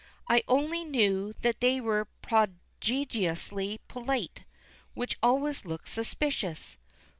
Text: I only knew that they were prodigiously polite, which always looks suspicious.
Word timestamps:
I 0.27 0.41
only 0.47 0.83
knew 0.83 1.35
that 1.43 1.59
they 1.59 1.79
were 1.79 2.07
prodigiously 2.23 3.79
polite, 3.87 4.45
which 4.95 5.19
always 5.21 5.63
looks 5.63 5.91
suspicious. 5.91 6.79